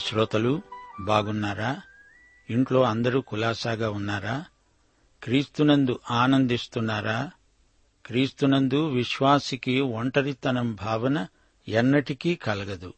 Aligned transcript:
శ్రోతలు 0.00 0.62
బాగున్నారా? 1.00 1.80
ఇంట్లో 2.50 2.82
అందరూ 2.82 3.20
కులాసాగా 3.20 3.90
ఉన్నారా? 3.90 4.44
క్రీస్తునందు 5.24 6.00
ఆనందిస్తున్నారా? 6.10 7.30
క్రీస్తునందు 8.06 8.88
విశ్వాసికి 8.88 9.80
ఒంటరితనం 9.80 10.74
భావన 10.74 11.26
ఎన్నటికీ 11.68 12.34
కలగదు. 12.34 12.94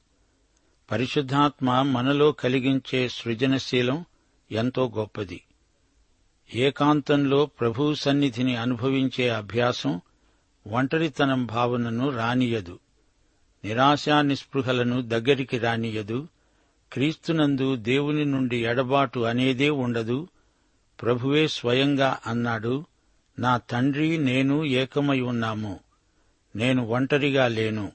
పరిశుద్ధాత్మ 0.91 1.83
మనలో 1.83 2.33
కలిగించే 2.33 3.09
సృజనశీలం 3.09 4.05
ఎంతో 4.53 4.93
గొప్పది. 4.97 5.43
ఏకాంతంలో 6.55 7.47
ప్రభు 7.47 7.95
సన్నిధిని 7.95 8.57
అనుభవించే 8.57 9.29
అభ్యాసం 9.29 10.01
ఒంటరితనం 10.67 11.47
భావనను 11.47 12.11
రానియదు. 12.11 12.79
నిరాశా 13.65 14.23
నిస్పృహలను 14.23 15.03
దగ్గరికి 15.03 15.59
రానియదు. 15.59 16.29
క్రీస్తునందు 16.93 17.77
దేవుని 17.77 18.25
నుండి 18.25 18.65
ఎడబాటు 18.65 19.21
అనేదే 19.21 19.71
ఉండదు. 19.71 20.29
ప్రభువే 21.03 21.49
స్వయంగా 21.49 22.19
అన్నాడు 22.27 22.85
నా 23.39 23.57
తండ్రి 23.57 24.19
నేను 24.19 24.65
ఏకమై 24.65 25.21
ఉన్నాము. 25.21 25.81
నేను 26.57 26.87
ఒంటరిగా 26.87 27.49
లేను. 27.49 27.93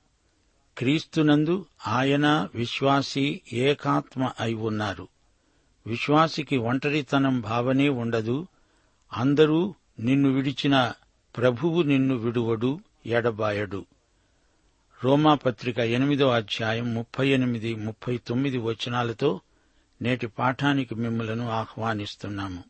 క్రీస్తునందు 0.78 1.66
ఆయన 1.88 2.48
విశ్వాసి 2.56 3.42
ఏకాత్మ 3.54 4.32
అయి 4.40 4.54
ఉన్నారు. 4.54 5.08
విశ్వాసికి 5.88 6.58
ఒంటరితనం 6.58 7.42
భావనే 7.42 7.90
ఉండదు. 7.90 8.48
అందరూ 9.14 9.76
నిన్ను 10.00 10.30
విడిచిన 10.30 10.94
ప్రభువు 11.38 11.82
నిన్ను 11.82 12.16
విడువడు 12.16 12.80
ఎడబాయడు. 13.06 13.86
రోమాపత్రిక 15.04 15.80
ఎనిమిదో 15.80 16.30
అధ్యాయం 16.30 16.94
ముప్పై 16.94 17.28
ఎనిమిది 17.28 17.76
ముప్పై 17.76 18.18
తొమ్మిది 18.18 18.58
వచనాలతో 18.58 19.42
నేటి 20.02 20.28
పాఠానికి 20.28 20.96
మిమ్మలను 20.96 21.50
ఆహ్వానిస్తున్నాము. 21.50 22.64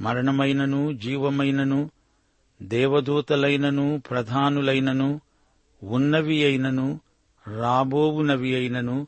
మరణమైనను 0.00 0.92
జీవమైనను 0.92 1.90
దేవదూతలైనను 2.62 4.02
ప్రధానులైనను 4.10 5.20
ఉన్నవి 5.82 6.44
అయినను 6.44 7.00
రాబోవునవి 7.46 8.54
అయినను 8.54 9.06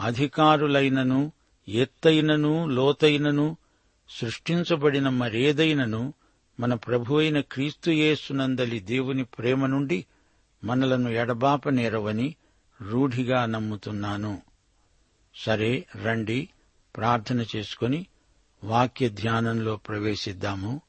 అధికారులైనను 0.00 1.32
ఎత్తైనను 1.68 2.68
లోతైనను 2.68 3.56
సృష్టించబడిన 4.10 5.08
మరేదైనను 5.08 6.12
మన 6.60 6.74
ప్రభువైన 6.74 7.40
క్రీస్తుయేసునందలి 7.40 8.80
దేవుని 8.80 9.24
ప్రేమ 9.24 9.66
నుండి 9.66 10.04
మనలను 10.64 11.08
ఎడబాపనేరవని 11.08 12.36
రూఢిగా 12.82 13.46
నమ్ముతున్నాను. 13.46 14.42
సరే 15.34 15.86
రండి 16.04 16.48
ప్రార్థన 16.96 17.44
చేసుకుని 17.56 18.06
వాక్య 18.64 19.08
ధ్యానంలో 19.08 19.76
ప్రవేశిద్దాము. 19.76 20.80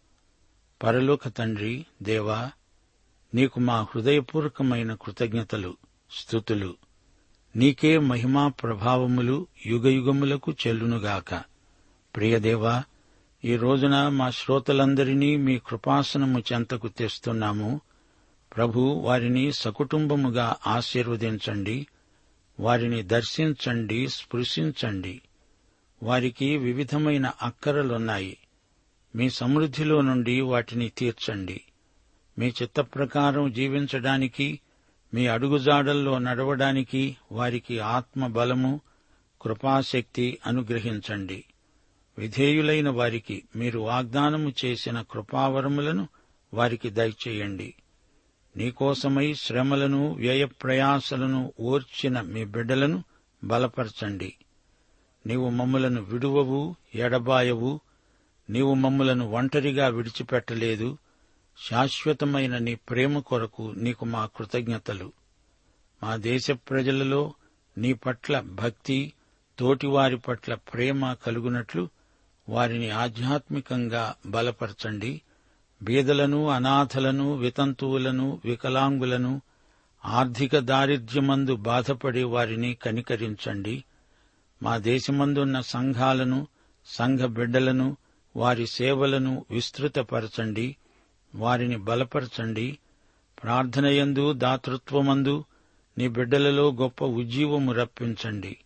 పరలోక 0.84 1.28
తండ్రి 1.28 1.86
దేవా 2.04 2.52
నీకు 3.36 3.59
మా 3.59 3.82
హృదయపూర్వకమైన 3.82 4.94
కృతజ్ఞతలు 4.94 5.78
స్థుతులు. 6.12 6.76
నీకే 7.56 7.98
మహిమా 7.98 8.48
ప్రభావములు 8.48 9.48
యుగయుగములకు 9.66 10.52
చెల్లునుగాక. 10.52 11.44
ప్రియదేవా 12.16 12.84
ఈ 13.46 13.56
రోజున 13.56 14.09
మా 14.09 14.30
శ్రోతలందరినీ 14.30 15.38
మీ 15.38 15.59
కృపాసనము 15.59 16.44
చెంతకు 16.53 16.88
తెస్తున్నాము. 16.88 17.82
ప్రభు 18.56 18.80
వారిని 18.80 19.52
సకుటుంబముగా 19.54 20.56
ఆశీర్వదించండి 20.68 21.88
వారిని 22.60 23.04
దర్శించండి 23.04 24.08
స్పృశించండి. 24.08 25.22
వారికి 26.04 26.58
వివిధమైన 26.58 27.32
అక్కరలున్నాయి. 27.42 28.38
మీ 29.16 29.30
సమృద్ధిలో 29.30 30.02
నుండి 30.02 30.42
వాటిని 30.42 30.90
తీర్చండి. 30.90 31.62
మీ 32.40 32.54
చిత్త 32.62 32.82
ప్రకారం 32.82 33.52
జీవించడానికి 33.52 34.60
మీ 35.14 35.28
అడుగుజాడల్లో 35.28 36.20
నడవడానికి 36.20 37.18
వారికి 37.32 37.80
ఆత్మ 37.80 38.28
బలము 38.28 38.82
కృపాశక్తి 39.42 40.38
అనుగ్రహించండి. 40.48 41.44
విధేయులైన 42.18 42.90
వారికి 42.90 43.44
మీరు 43.56 43.80
వాగ్దానము 43.80 44.54
చేసిన 44.66 45.02
కృపావరములను 45.02 46.08
వారికి 46.54 46.90
దయచేయండి. 46.90 47.74
నీకోసమై 48.58 49.34
శ్రమలను 49.34 50.14
వ్యయప్రయాసలను 50.14 51.53
ఓర్చిన 51.59 52.22
మీ 52.22 52.46
బిడ్డలను 52.46 53.03
బలపరచండి. 53.44 54.34
నీవు 55.28 55.50
మమ్ములను 55.50 56.02
విడువవు 56.02 56.76
ఎడబాయవు. 56.96 57.80
నీవు 58.50 58.74
మమ్ములను 58.74 59.32
ఒంటరిగా 59.32 59.88
విడిచిపెట్టలేదు. 59.88 60.98
శాశ్వతమైన 61.70 62.58
నీ 62.58 62.76
ప్రేమ 62.76 63.20
కొరకు 63.20 63.74
నీకు 63.78 64.06
మా 64.06 64.26
కృతజ్ఞతలు. 64.26 65.14
మా 66.04 66.16
దేశ 66.16 66.52
ప్రజలలో 66.52 67.34
నీ 67.78 67.94
పట్ల 67.94 68.40
భక్తి 68.40 69.14
తోటివారి 69.59 70.18
పట్ల 70.18 70.54
ప్రేమ 70.54 71.14
కలుగునట్లు 71.14 71.90
వారిని 72.50 72.90
ఆధ్యాత్మికంగా 72.90 74.16
బలపరచండి. 74.26 75.22
బీదలను 75.84 76.50
అనాథలను 76.50 77.34
వితంతువులను 77.34 78.42
వికలాంగులను 78.46 79.42
ఆర్థిక 80.06 80.58
దారిద్ర్యమందు 80.58 81.56
బాధపడే 81.56 82.24
వారిని 82.24 82.74
కనికరించండి. 82.74 83.84
మా 84.64 84.78
దేశమందున్న 84.78 85.62
సంఘాలను 85.62 86.48
సంఘ 86.86 87.20
బిడ్డలను 87.20 87.98
వారి 88.36 88.68
సేవలను 88.68 89.46
విస్తృతపరచండి. 89.50 90.76
వారిని 91.36 91.78
బలపరచండి. 91.78 92.78
ప్రార్థనయందు 93.44 94.34
దాతృత్వమందు 94.34 95.44
నీ 95.98 96.08
బిడ్డలలో 96.08 96.72
గొప్ప 96.72 97.06
ఉజ్జీవము 97.06 97.74
రప్పించండి. 97.74 98.58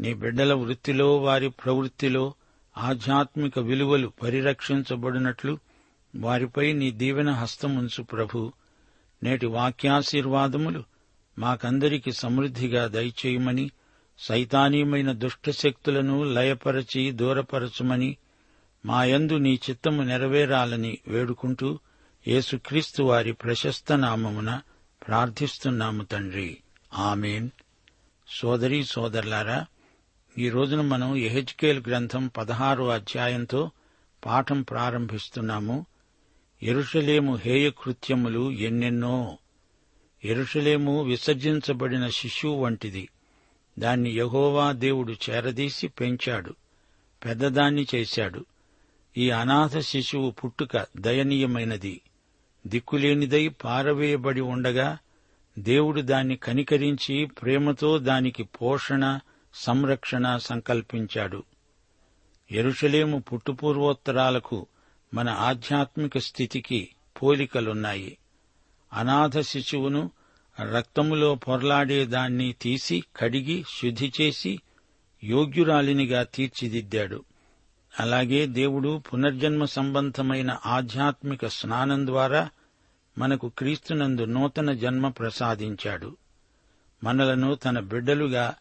నీ 0.00 0.14
బిడ్డల 0.14 0.54
వృత్తిలో 0.54 1.16
వారి 1.16 1.48
ప్రవృత్తిలో 1.48 2.34
ఆధ్యాత్మిక 2.78 3.58
విలువలు 3.58 4.12
పరిరక్షించబడినట్లు 4.22 5.58
వారిపై 6.16 6.72
నీ 6.72 6.90
దీవెన 6.90 7.30
హస్తముంచు 7.30 8.02
ప్రభు. 8.02 8.52
నేటి 9.22 9.46
వాక్యాశీర్వాదములు 9.46 10.84
మాకందరికి 11.38 12.12
సమృద్ధిగా 12.12 12.86
దయచేయమని 12.86 13.70
సైతానీయమైన 14.18 15.12
దుష్టశక్తులను 15.12 16.24
లయపరచి 16.24 17.10
దూరపరచమని 17.10 18.16
మాయందు 18.86 19.36
నీ 19.36 19.60
చిత్తము 19.70 20.02
నెరవేరాలని 20.02 20.98
వేడుకుంటూ 21.08 21.78
యేసుక్రీస్తు 22.28 23.02
వారి 23.02 23.32
ప్రశస్త 23.32 23.92
నామమున 23.92 24.60
ప్రార్థిస్తున్నాము 25.06 26.04
తండ్రి. 26.04 26.58
ఆమెన్. 26.94 27.50
సోదరీ 28.28 28.84
సోదరులారా 28.84 29.66
ఈ 30.38 30.48
రోజున 30.48 30.80
మనం 30.80 31.16
ఎహెచ్కేల్ 31.16 31.82
గ్రంథం 31.88 32.26
పదహారో 32.26 32.88
అధ్యాయంతో 32.88 33.70
పాఠం 34.26 34.62
ప్రారంభిస్తున్నాము. 34.62 35.86
ఎరుషలేము 36.62 37.36
హేయకృత్యములు 37.36 38.50
ఎన్నెన్నో. 38.50 39.38
ఎరుషలేము 40.24 41.02
విసర్జించబడిన 41.02 42.08
శిశువు 42.08 42.64
వంటిది. 42.64 43.08
దాన్ని 43.78 44.10
యహోవా 44.10 44.72
దేవుడు 44.72 45.12
చేరదీసి 45.12 45.88
పెంచాడు. 45.88 46.54
పెద్దదాన్ని 47.24 47.86
చేశాడు. 47.94 48.46
ఈ 49.18 49.30
అనాథ 49.30 49.78
శిశువు 49.78 50.30
పుట్టుక 50.30 50.86
దయనీయమైనది. 50.96 52.00
దిక్కులేనిదై 52.66 53.48
పారవేయబడి 53.48 54.40
ఉండగా 54.40 54.98
దేవుడు 55.58 56.00
దాన్ని 56.00 56.36
కనికరించి 56.36 57.26
ప్రేమతో 57.26 57.98
దానికి 57.98 58.42
పోషణ 58.42 59.18
సంరక్షణ 59.54 60.36
సంకల్పించాడు. 60.36 61.42
ఎరుషలేము 62.50 63.18
పుట్టుపూర్వోత్తరాలకు 63.18 64.66
మన 65.14 65.28
ఆధ్యాత్మిక 65.28 66.18
స్థితికి 66.18 66.88
పోలికలున్నాయి. 67.22 68.18
అనాథ 68.92 69.40
శిశువును 69.40 70.10
రక్తములో 70.72 71.34
పొర్లాడేదాన్ని 71.34 72.52
తీసి 72.52 73.04
కడిగి 73.16 73.64
శుద్ధి 73.68 74.12
చేసి 74.20 74.60
యోగ్యురాలినిగా 75.24 76.22
తీర్చిదిద్దాడు. 76.22 77.24
అలాగే 78.00 78.46
దేవుడు 78.46 79.02
పునర్జన్మ 79.12 79.64
సంబంధమైన 79.64 80.58
ఆధ్యాత్మిక 80.66 81.46
స్నానం 81.46 82.06
ద్వారా 82.06 82.50
మనకు 83.18 83.48
క్రీస్తునందు 83.48 84.24
నూతన 84.24 84.72
జన్మ 84.72 85.08
ప్రసాదించాడు. 85.08 86.16
మనలను 87.04 87.54
తన 87.54 87.80
బిడ్డలుగా 87.80 88.54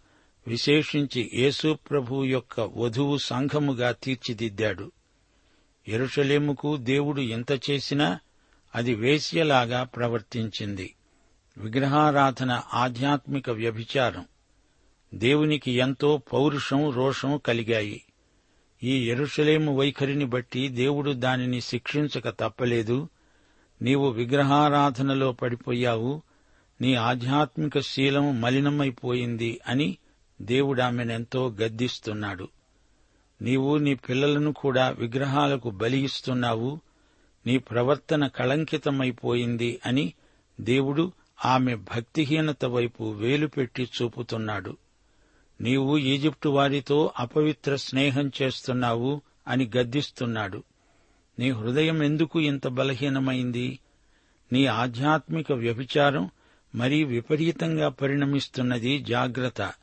విశేషించి 0.48 1.32
యేసు 1.34 1.78
ప్రభు 1.92 2.26
యొక్క 2.26 2.60
వధువు 2.60 3.18
సంఘముగా 3.18 3.92
తీర్చిదిద్దాడు. 3.92 4.92
ఎరుషలేముకు 5.88 6.78
దేవుడు 6.78 7.22
ఎంత 7.22 7.52
చేసినా 7.70 8.20
అది 8.76 8.96
వేశ్యలాగా 8.96 9.84
ప్రవర్తించింది. 9.84 10.96
విగ్రహారాధన 11.58 12.62
ఆధ్యాత్మిక 12.74 13.50
వ్యభిచారం. 13.50 14.26
దేవునికి 15.14 15.72
ఎంతో 15.72 16.22
పౌరుషం 16.34 16.90
రోషం 16.90 17.38
కలిగాయి. 17.38 18.04
ఈ 18.84 19.10
ఎరుషలేము 19.10 19.78
వైఖరిని 19.78 20.26
బట్టి 20.26 20.68
దేవుడు 20.68 21.12
దానిని 21.12 21.62
శిక్షించక 21.62 22.30
తప్పలేదు. 22.30 23.10
నీవు 23.82 24.10
విగ్రహారాధనలో 24.10 25.32
పడిపోయావు. 25.32 26.22
నీ 26.82 26.96
ఆధ్యాత్మిక 26.96 27.80
శీలం 27.80 28.42
మలినమైపోయింది 28.42 29.60
అని 29.68 29.98
దేవుడామెనెంతో 30.42 31.50
గద్దిస్తున్నాడు. 31.50 32.48
నీవు 33.44 33.78
నీ 33.78 33.96
పిల్లలను 33.96 34.54
కూడా 34.54 34.90
విగ్రహాలకు 34.90 35.70
బలి 35.70 35.98
ఇస్తున్నావు 35.98 36.80
నీ 37.46 37.58
ప్రవర్తన 37.58 38.28
కళంకితమైపోయింది 38.28 39.80
అని 39.86 40.14
దేవుడు 40.62 41.12
ఆమె 41.46 41.76
భక్తిహీనత 41.76 42.66
వైపు 42.66 43.12
వేలుపెట్టి 43.12 43.84
చూపుతున్నాడు. 43.84 44.78
నీవు 45.62 45.98
ఈజిప్టు 45.98 46.50
వారితో 46.50 47.12
అపవిత్ర 47.20 47.76
స్నేహం 47.76 48.32
చేస్తున్నావు 48.42 49.22
అని 49.48 49.72
గద్దిస్తున్నాడు. 49.78 50.64
నీ 51.40 51.52
హృదయం 51.52 52.04
ఎందుకు 52.04 52.40
ఇంత 52.40 52.68
బలహీనమైంది? 52.68 53.80
నీ 54.54 54.66
ఆధ్యాత్మిక 54.66 55.52
వ్యభిచారం 55.52 56.30
మరీ 56.76 57.04
విపరీతంగా 57.04 57.90
పరిణమిస్తున్నది 57.90 59.00
జాగ్రత్త. 59.00 59.74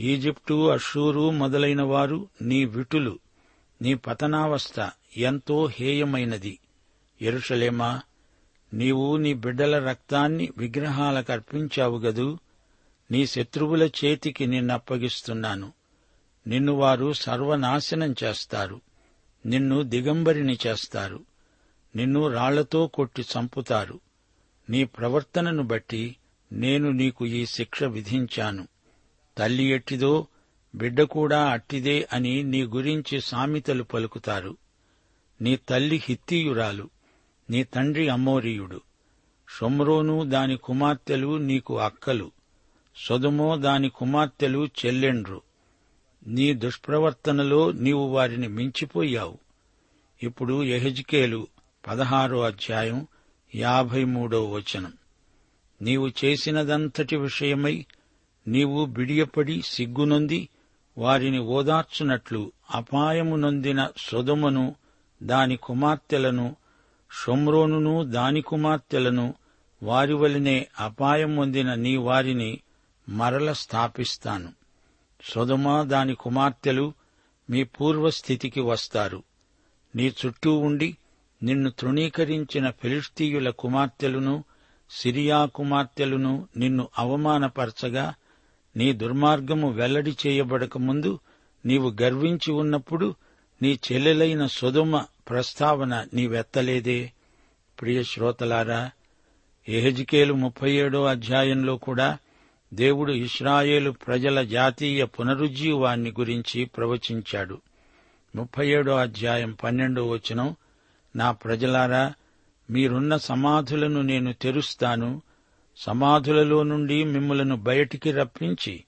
ఈజిప్టు 0.00 0.68
అషూరు 0.68 1.30
మొదలైన 1.30 1.82
వారు 1.82 2.28
నీ 2.42 2.64
విటులు 2.64 3.18
నీ 3.82 3.94
పతనావస్థ 3.94 4.90
ఎంతో 5.16 5.66
హేయమైనది. 5.66 6.58
ఎరుషలేమా 7.22 8.00
నీవు 8.74 9.16
నీ 9.16 9.34
బిడ్డల 9.34 9.88
రక్తాన్ని 9.88 10.48
విగ్రహాలకు 10.58 11.32
అర్పించావు 11.32 11.98
గదూ 11.98 12.38
నీ 13.10 13.26
శత్రువుల 13.26 13.82
చేతికి 13.82 14.46
నిన్నప్పగిస్తున్నాను. 14.46 15.72
నిన్ను 16.46 16.72
వారు 16.72 17.12
సర్వనాశనం 17.12 18.14
చేస్తారు. 18.24 18.80
నిన్ను 19.46 19.82
దిగంబరిని 19.82 20.58
చేస్తారు. 20.66 21.24
నిన్ను 21.96 22.28
రాళ్ళతో 22.28 22.86
కొట్టి 22.86 23.22
చంపుతారు. 23.22 24.00
నీ 24.70 24.84
ప్రవర్తనను 24.84 25.62
బట్టి 25.62 26.16
నేను 26.52 26.90
నీకు 26.90 27.26
ఈ 27.26 27.46
శిక్ష 27.46 27.84
విధించాను. 27.84 28.68
తల్లి 29.38 29.64
ఎట్టిదో 29.64 30.26
బిడ్డ 30.74 31.02
కూడా 31.02 31.50
అట్టిదే 31.50 32.08
అని 32.12 32.42
నీ 32.42 32.62
గురించి 32.62 33.20
సామెతలు 33.20 33.82
పలుకుతారు. 33.82 34.56
నీ 35.40 35.56
తల్లి 35.56 36.02
హిత్తీయురాలు 36.04 36.90
నీ 37.50 37.64
తండ్రి 37.64 38.08
అమోరీయుడు. 38.08 38.80
షొమ్రోను 39.58 40.24
దాని 40.24 40.56
కుమార్తెలు 40.56 41.36
నీకు 41.36 41.78
అక్కలు. 41.78 42.30
సొదుమో 42.96 43.56
దాని 43.56 43.88
కుమార్తెలు 43.88 44.68
చెల్లెండ్రు. 44.86 45.42
నీ 46.26 46.54
దుష్ప్రవర్తనలో 46.54 47.72
నీవు 47.72 48.06
వారిని 48.06 48.48
మించిపోయావు. 48.48 49.38
ఇప్పుడు 50.22 50.64
ఎహెజ్కేలు 50.64 51.46
పదహారో 51.86 52.40
అధ్యాయం 52.40 53.06
యాభై 53.54 54.04
మూడో 54.04 54.50
వచనం. 54.50 54.92
నీవు 55.82 56.10
చేసినదంతటి 56.24 57.16
విషయమై 57.16 57.86
నీవు 58.48 58.84
బిడియపడి 58.86 59.62
సిగ్గునొంది 59.62 60.48
వారిని 60.98 61.38
ఓదార్చునట్లు 61.38 62.52
అపాయము 62.74 63.36
నొందిన 63.36 63.88
సొదమును 63.96 64.74
దాని 65.22 65.56
కుమార్తెలను 65.56 66.56
షొమ్రోనును 67.24 68.04
దాని 68.04 68.40
కుమార్తెలను 68.40 69.34
వారి 69.82 70.14
వలనే 70.14 70.66
అపాయం 70.80 71.36
పొందిన 71.36 71.74
నీ 71.74 71.96
వారిని 71.96 72.60
మరల 73.08 73.52
స్థాపిస్తాను. 73.52 74.52
సొదమ 75.24 75.82
దాని 75.82 76.14
కుమార్తెలు 76.14 76.92
మీ 77.50 77.64
పూర్వస్థితికి 77.64 78.60
వస్తారు. 78.60 79.22
నీ 79.96 80.12
చుట్టూ 80.26 80.58
ఉండి 80.58 80.96
నిన్ను 81.42 81.70
తృణీకరించిన 81.70 82.70
ఫిలిస్తీయుల 82.70 83.50
కుమార్తెలను 83.50 84.44
సిరియా 84.90 85.44
కుమార్తెలను 85.44 86.48
నిన్ను 86.56 86.88
అవమానపరచగా 86.98 88.14
నీ 88.78 88.92
దుర్మార్గము 88.92 89.70
వెల్లడి 89.70 90.16
చేయబడకముందు 90.26 91.18
నీవు 91.66 91.96
గర్వించి 92.02 92.52
ఉన్నప్పుడు 92.52 93.14
నీ 93.62 93.78
చెల్లెలైన 93.92 94.46
సుధుమ 94.46 95.04
ప్రస్తావన 95.28 96.06
నీవెత్తలేదే. 96.14 97.12
ప్రియ 97.80 98.02
శ్రోతలారా 98.02 98.90
ఎహెజికేలు 99.68 100.34
ముప్పై 100.34 100.72
ఏడో 100.72 101.04
అధ్యాయంలో 101.04 101.76
కూడా 101.76 102.18
దేవుడు 102.74 103.12
ఇస్రాయేలు 103.12 103.90
ప్రజల 103.90 104.42
జాతీయ 104.42 105.04
పునరుజ్జీవాన్ని 105.04 106.10
గురించి 106.10 106.64
ప్రవచించాడు. 106.64 107.60
ముప్పై 108.36 108.68
ఏడో 108.68 108.96
అధ్యాయం 108.96 109.56
పన్నెండో 109.64 110.06
వచనం 110.06 110.56
నా 111.16 111.30
ప్రజలారా 111.30 112.14
మీరున్న 112.70 113.16
సమాధులను 113.16 114.02
నేను 114.02 114.32
తెరుస్తాను 114.32 115.22
సమాధులలో 115.80 116.62
నుండి 116.62 117.04
మిమ్ములను 117.04 117.56
బయటికి 117.56 118.12
రప్పించి 118.12 118.84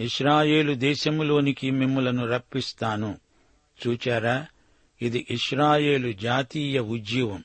ఇస్రాయేలు 0.00 0.74
దేశములోనికి 0.74 1.70
మిమ్ములను 1.70 2.26
రప్పిస్తాను. 2.26 3.18
చూచారా? 3.86 4.46
ఇది 5.02 5.26
ఇస్రాయేలు 5.30 6.12
జాతీయ 6.12 6.78
ఉజ్జీవం. 6.78 7.44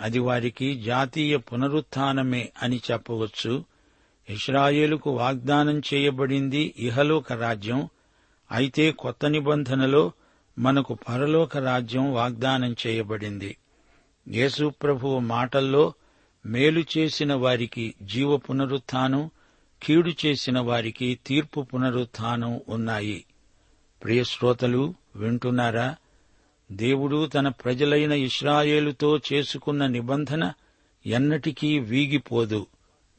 అది 0.00 0.18
వారికి 0.18 0.82
జాతీయ 0.82 1.36
పునరుత్నమే 1.36 2.52
అని 2.62 2.80
చెప్పవచ్చు. 2.90 3.64
ఇస్రాయేలుకు 4.30 5.10
వాగ్దానం 5.10 5.82
చేయబడింది 5.94 6.74
ఇహలోక 6.78 7.32
రాజ్యం. 7.32 7.88
అయితే 8.52 8.90
కొత్త 8.90 9.26
నిబంధనలో 9.26 10.12
మనకు 10.58 10.94
పరలోక 10.94 11.56
రాజ్యం 11.56 12.12
వాగ్దానం 12.12 12.76
చేయబడింది. 12.86 13.56
యేసు 14.28 14.72
ప్రభువు 14.82 15.18
మాటల్లో 15.18 15.92
మేలు 16.48 16.84
చేసిన 16.98 17.34
వారికి 17.34 17.94
జీవ 18.02 18.36
పునరుత్థానం 18.36 19.30
కీడు 19.82 20.12
చేసిన 20.26 20.60
వారికి 20.60 21.18
తీర్పు 21.26 21.60
పునరుత్థానం 21.60 22.60
ఉన్నాయి. 22.68 23.24
ప్రియశ్రోతలు 24.04 24.94
వింటున్నారా? 25.16 25.96
దేవుడు 26.72 27.26
తన 27.26 27.48
ప్రజలైన 27.48 28.12
ఇస్రాయేలుతో 28.12 29.20
చేసుకున్న 29.32 29.86
నిబంధన 29.86 30.52
ఎన్నటికీ 31.06 31.78
వీగిపోదు. 31.78 32.66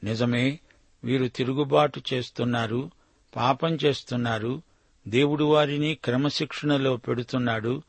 నిజమే 0.04 0.60
వీరు 1.04 1.28
తిరుగుబాటు 1.28 2.02
చేస్తున్నారు 2.14 2.92
పాపం 3.36 3.78
చేస్తున్నారు 3.86 4.62
దేవుడు 5.08 5.44
వారిని 5.44 5.96
క్రమశిక్షణలో 5.96 6.98
పెడుతున్నాడు 6.98 7.82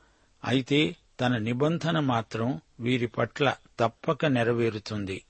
అయితే 0.45 0.97
తన 1.21 1.37
నిబంధన 1.37 2.01
మాత్రం 2.01 2.61
వీరి 2.81 3.07
పట్ల 3.07 3.55
తప్పక 3.81 4.27
నెరవేరుతుంది. 4.27 5.23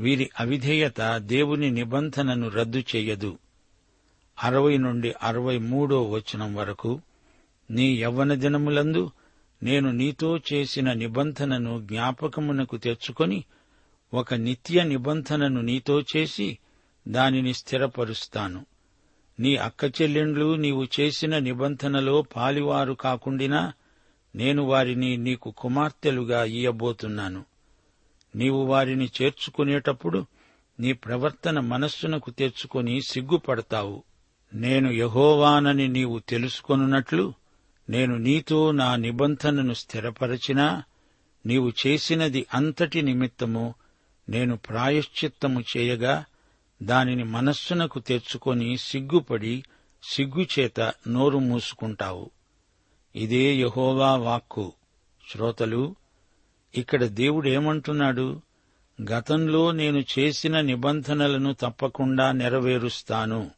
వీరి 0.00 0.30
అవిధేయత 0.40 1.16
దేవుని 1.16 1.70
నిబంధనను 1.70 2.48
రద్దు 2.48 2.78
చెయ్యదు 2.78 3.38
అరవై 4.42 4.78
నుండి 4.78 5.14
అరవై 5.22 5.58
మూడో 5.58 6.02
వచనం 6.02 6.54
వరకు 6.54 7.00
నీ 7.70 7.94
యవ్వన 7.94 8.34
దినములందు 8.34 9.10
నేను 9.62 9.90
నీతో 9.92 10.40
చేసిన 10.52 10.92
నిబంధనను 10.92 11.80
జ్ఞాపకమునకు 11.80 12.76
తెచ్చుకొని 12.76 13.44
ఒక 14.14 14.34
నిత్య 14.34 14.84
నిబంధనను 14.84 15.60
నీతో 15.60 16.00
చేసి 16.00 16.58
దానిని 17.08 17.54
స్థిరపరుస్తాను. 17.54 18.66
నీ 19.40 19.56
అక్క 19.56 19.84
చెల్లెండ్లు 19.84 20.54
నీవు 20.54 20.86
చేసిన 21.00 21.38
నిబంధనలో 21.38 22.22
పాలివారు 22.22 22.92
కాకుండినా 22.92 23.72
నేను 24.34 24.62
వారిని 24.62 25.16
నీకు 25.16 25.50
కుమార్తెలుగా 25.50 26.44
ఇయ్యబోతున్నాను. 26.44 27.44
నీవు 28.36 28.64
వారిని 28.64 29.10
చేర్చుకునేటప్పుడు 29.22 30.26
నీ 30.80 30.92
ప్రవర్తన 30.92 31.60
మనస్సునకు 31.60 32.30
తెచ్చుకొని 32.30 33.00
సిగ్గుపడతావు. 33.02 34.02
నేను 34.54 34.90
యహోవానని 34.90 35.88
నీవు 35.88 36.18
తెలుసుకొనున్నట్లు 36.18 37.34
నేను 37.90 38.16
నీతో 38.16 38.70
నా 38.70 38.96
నిబంధనను 38.96 39.74
స్థిరపరచినా 39.74 40.82
నీవు 41.46 41.72
చేసినది 41.86 42.46
అంతటి 42.54 43.02
నిమిత్తము 43.02 43.74
నేను 44.28 44.56
ప్రాయశ్చిత్తము 44.56 45.64
చేయగా 45.76 46.24
దానిని 46.82 47.24
మనస్సునకు 47.24 47.98
తెచ్చుకొని 47.98 48.76
సిగ్గుపడి 48.76 49.62
సిగ్గుచేత 50.02 50.80
నోరు 51.08 51.38
మూసుకుంటావు. 51.38 52.30
ఇదే 53.16 53.54
యహోవా 53.54 54.16
వాక్కు. 54.16 54.72
శ్రోతలు 55.32 55.96
ఇక్కడ 56.74 57.04
దేవుడేమంటున్నాడు 57.04 58.40
గతంలో 59.10 59.72
నేను 59.72 60.04
చేసిన 60.18 60.60
నిబంధనలను 60.60 61.52
తప్పకుండా 61.52 62.32
నెరవేరుస్తాను. 62.32 63.50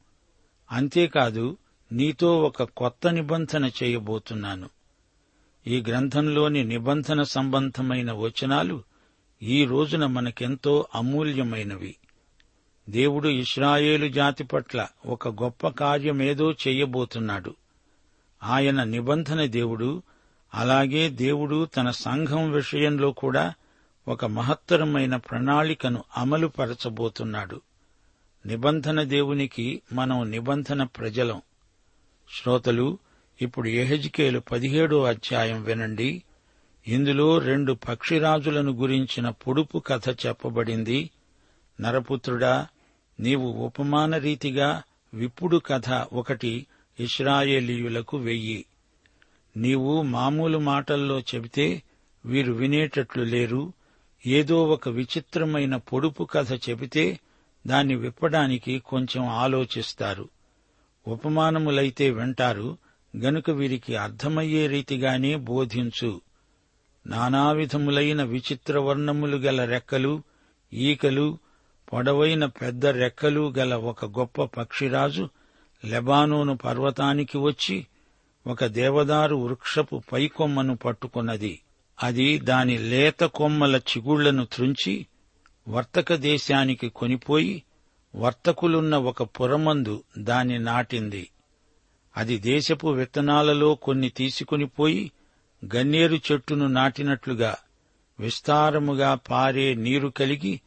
అంతేకాదు 0.73 1.57
నీతో 1.93 2.43
ఒక 2.43 2.63
కొత్త 2.63 3.09
నిబంధన 3.09 3.71
చేయబోతున్నాను. 3.83 4.69
ఈ 5.67 5.85
గ్రంథంలోని 5.89 6.65
నిబంధన 6.65 7.23
సంబంధమైన 7.23 8.13
వచనాలు 8.13 8.83
ఈ 9.43 9.65
రోజున 9.65 10.07
మనకెంతో 10.07 10.87
అమూల్యమైనవి. 10.95 11.97
దేవుడు 12.89 13.29
ఇస్రాయేలు 13.29 14.09
జాతి 14.09 14.45
పట్ల 14.45 14.89
ఒక 15.07 15.29
గొప్ప 15.29 15.69
కార్యమేదో 15.69 16.53
చెయ్యబోతున్నాడు 16.53 17.55
ఆయన 18.43 18.85
నిబంధన 18.85 19.45
దేవుడు 19.45 20.03
అలాగే 20.55 21.09
దేవుడు 21.09 21.65
తన 21.65 21.91
సంఘం 21.91 22.51
విషయంలో 22.51 23.13
కూడా 23.13 23.55
ఒక 24.09 24.25
మహత్తరమైన 24.25 25.17
ప్రణాళికను 25.17 26.05
అమలుపరచబోతున్నాడు. 26.17 27.61
నిబంధన 28.47 29.03
దేవునికి 29.03 29.83
మనం 29.93 30.31
నిబంధన 30.31 30.83
ప్రజలం. 30.83 31.43
శ్రోతలు 32.41 32.99
ఇప్పుడు 33.43 33.69
ఎహెజ్కేలు 33.69 34.41
పదిహేడో 34.41 35.05
అధ్యాయం 35.05 35.63
వినండి. 35.63 36.23
ఇందులో 36.89 37.39
రెండు 37.39 37.73
పక్షిరాజులను 37.73 38.73
గురించిన 38.73 39.29
పొడుపు 39.29 39.79
కథ 39.79 40.27
చెప్పబడింది. 40.27 41.11
నరపుత్రుడా 41.81 42.67
నీవు 43.21 43.49
ఉపమాన 43.49 44.17
రీతిగా 44.17 44.83
విప్పుడు 45.15 45.63
కథ 45.67 46.07
ఒకటి 46.13 46.67
ఇస్రాయేలీయులకు 47.01 48.17
వెయ్యి. 48.17 48.65
నీవు 49.57 50.03
మామూలు 50.03 50.59
మాటల్లో 50.59 51.21
చెబితే 51.21 51.83
వీరు 52.27 52.53
వినేటట్లు 52.53 53.23
లేరు. 53.23 53.73
ఏదో 54.27 54.65
ఒక 54.65 54.89
విచిత్రమైన 54.89 55.77
పొడుపు 55.77 56.25
కథ 56.25 56.53
చెబితే 56.53 57.21
దాన్ని 57.67 57.95
విప్పడానికి 57.95 58.79
కొంచెం 58.79 59.29
ఆలోచిస్తారు. 59.29 60.29
ఉపమానములైతే 61.07 62.11
వింటారు 62.11 62.77
గనుక 63.17 63.51
వీరికి 63.51 63.97
అర్థమయ్యే 63.97 64.67
రీతిగానే 64.67 65.37
బోధించు. 65.37 66.21
నానావిధములైన 67.07 68.23
విచిత్ర 68.23 68.79
వర్ణములు 68.79 69.37
గల 69.37 69.65
రెక్కలు 69.65 70.23
ఈకలు 70.73 71.39
పొడవైన 71.93 72.47
పెద్ద 72.47 72.87
రెక్కలు 72.87 73.55
గల 73.59 73.75
ఒక 73.75 74.05
గొప్ప 74.05 74.45
పక్షిరాజు 74.45 75.29
లెబానోను 75.85 76.57
పర్వతానికి 76.57 77.39
వచ్చి 77.39 77.87
ఒక 78.47 78.65
దేవదారు 78.65 79.37
వృక్షపు 79.37 80.03
పైకొమ్మను 80.13 80.77
పట్టుకున్నది. 80.77 81.61
అది 82.03 82.39
దాని 82.39 82.79
లేత 82.79 83.25
కొమ్మల 83.25 83.77
చిగుళ్ళను 83.77 84.45
త్రుంచి 84.45 85.07
వర్తక 85.69 86.15
దేశానికి 86.15 86.89
కొనిపోయి 86.89 87.63
వర్తకులున్న 88.15 88.97
ఒక 88.97 89.23
పురమందు 89.23 90.03
దాన్ని 90.19 90.59
నాటింది. 90.59 91.31
అది 92.17 92.39
దేశపు 92.39 92.89
విత్తనాలలో 92.89 93.75
కొన్ని 93.75 94.09
తీసుకునిపోయి 94.09 95.13
గన్నేరు 95.77 96.21
చెట్టును 96.33 96.67
నాటినట్లుగా 96.67 97.57
విస్తారముగా 98.21 99.15
పారే 99.15 99.75
నీరు 99.75 100.09
కలిగి 100.09 100.61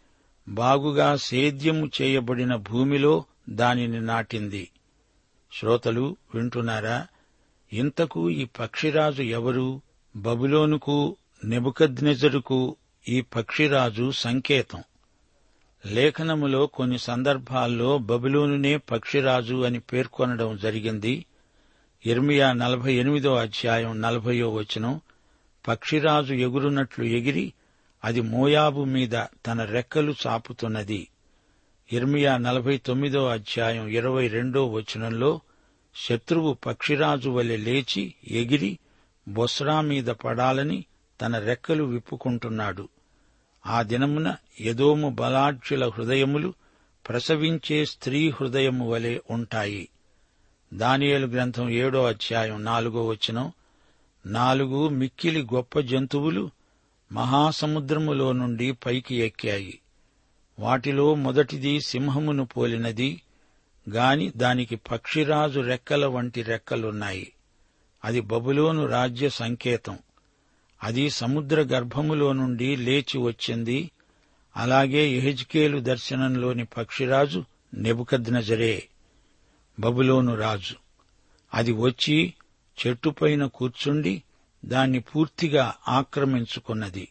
బాగుగా 0.47 1.15
సేద్యము 1.15 1.89
చేయబడిన 2.01 2.55
భూమిలో 2.55 3.25
దానిని 3.49 4.01
నాటింది. 4.01 4.69
శ్రోతలు 5.59 6.17
వింటున్నారా? 6.35 7.07
ఇంతకు 7.73 8.29
ఈ 8.29 8.45
పక్షిరాజు 8.45 9.21
ఎవరు? 9.21 9.81
బబులోనుకు 10.15 11.15
నెబుకద్నెజరుకు 11.45 12.75
ఈ 13.09 13.21
పక్షిరాజు 13.21 14.11
సంకేతం. 14.11 14.83
లేఖనములో 15.85 16.65
కొన్ని 16.65 16.97
సందర్భాల్లో 16.97 17.97
బబులోనునే 17.97 18.77
పక్షిరాజు 18.77 19.63
అని 19.63 19.79
పేర్కొనడం 19.79 20.57
జరిగింది. 20.57 21.25
ఇర్మియా 22.05 22.53
నలభై 22.53 22.93
ఎనిమిదో 22.93 23.35
అధ్యాయం 23.35 24.01
నలభయో 24.01 24.49
వచనం. 24.49 25.01
పక్షిరాజు 25.67 26.33
ఎగురునట్లు 26.33 27.05
ఎగిరి 27.05 27.53
అది 28.03 28.21
మోయాబు 28.21 28.83
మీద 28.83 29.23
తన 29.45 29.63
రెక్కలు 29.63 30.13
చాపుతున్నది. 30.27 31.07
ఇర్మియా 31.91 32.37
నలభై 32.37 32.77
తొమ్మిదో 32.77 33.27
అధ్యాయం 33.27 33.87
ఇరవై 33.87 34.27
రెండో 34.27 34.67
వచనంలో 34.67 35.41
శత్రువు 35.95 36.53
పక్షిరాజు 36.53 37.29
వలె 37.29 37.57
లేచి 37.57 38.13
ఎగిరి 38.27 38.79
బొస్రా 39.27 39.81
మీద 39.81 40.05
పడాలని 40.05 40.85
తన 41.21 41.39
రెక్కలు 41.39 41.83
విప్పుకుంటున్నాడు. 41.83 42.89
ఆ 43.65 43.81
దినమున 43.81 44.35
ఎదోము 44.59 45.09
బలాఢ్యుల 45.09 45.89
హృదయములు 45.89 46.53
ప్రసవించే 47.09 47.85
స్త్రీ 47.85 48.29
హృదయము 48.29 48.91
వలె 48.91 49.19
ఉంటాయి. 49.31 49.89
దానియేలు 50.73 51.27
గ్రంథం 51.27 51.69
ఏడో 51.69 52.05
అధ్యాయం 52.05 52.63
నాలుగో 52.63 53.07
వచనం. 53.07 53.51
నాలుగు 54.25 54.89
మిక్కిలి 54.89 55.41
గొప్ప 55.41 55.79
జంతువులు 55.79 56.51
మహాసముద్రములో 57.11 58.31
నుండి 58.31 58.71
పైకి 58.71 59.15
ఎక్కాయి. 59.15 59.79
వాటిలో 60.59 61.15
మొదటిది 61.15 61.81
సింహమును 61.81 62.45
పోలినది. 62.45 63.21
గాని 63.89 64.31
దానికి 64.37 64.75
పక్షిరాజు 64.75 65.59
రెక్కల 65.59 66.05
వంటి 66.05 66.41
రెక్కలున్నాయి. 66.41 67.33
అది 68.05 68.21
బబులోను 68.21 68.85
రాజ్య 68.85 69.29
సంకేతం. 69.29 69.97
అది 70.83 71.09
సముద్ర 71.09 71.61
గర్భములో 71.61 72.33
నుండి 72.33 72.75
లేచి 72.75 73.17
వచ్చింది. 73.17 73.91
అలాగే 74.57 75.09
ఎహెజ్కేలు 75.09 75.79
దర్శనంలోని 75.79 76.65
పక్షిరాజు 76.65 77.45
నెబుకద్నజరే 77.73 78.87
బబులోను 79.79 80.35
రాజు. 80.35 80.75
అది 81.53 81.71
వచ్చి 81.71 82.33
చెట్టుపైన 82.87 83.45
కూర్చుండి 83.45 84.23
దాన్ని 84.65 84.99
పూర్తిగా 84.99 85.73
ఆక్రమించుకున్నది. 85.87 87.07